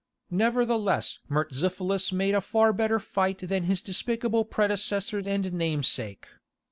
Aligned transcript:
Nevertheless 0.31 1.19
Murtzuphlus 1.29 2.11
made 2.11 2.33
a 2.33 2.41
far 2.41 2.73
better 2.73 2.99
fight 2.99 3.37
than 3.37 3.65
his 3.65 3.83
despicable 3.83 4.43
predecessor 4.45 5.21
and 5.23 5.53
namesake. 5.53 6.25